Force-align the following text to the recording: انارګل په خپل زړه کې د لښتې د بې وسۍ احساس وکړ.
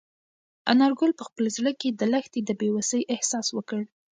انارګل 0.71 1.11
په 1.15 1.23
خپل 1.27 1.45
زړه 1.57 1.71
کې 1.79 1.89
د 1.99 2.01
لښتې 2.11 2.39
د 2.43 2.49
بې 2.59 2.69
وسۍ 2.75 3.01
احساس 3.13 3.47
وکړ. 3.53 3.81